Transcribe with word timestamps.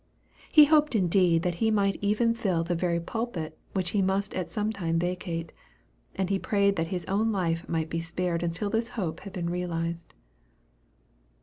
He 0.51 0.65
hoped 0.65 0.95
indeed 0.95 1.43
that 1.43 1.53
he 1.61 1.69
might 1.69 1.99
even 2.01 2.33
fill 2.33 2.63
the 2.63 2.73
very 2.73 2.99
pulpit 2.99 3.55
which 3.73 3.91
he 3.91 4.01
must 4.01 4.33
at 4.33 4.49
some 4.49 4.71
time 4.73 4.97
vacate; 4.97 5.51
and 6.15 6.27
he 6.27 6.39
prayed 6.39 6.75
that 6.77 6.87
his 6.87 7.05
own 7.05 7.31
life 7.31 7.69
might 7.69 7.87
be 7.87 8.01
spared 8.01 8.41
until 8.41 8.71
this 8.71 8.89
hope 8.97 9.19
had 9.19 9.31
been 9.33 9.51
realized. 9.51 10.15